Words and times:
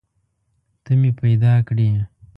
ته 0.83 0.91
مې 0.99 1.11
پیدا 1.21 1.53
کړي 1.67 1.89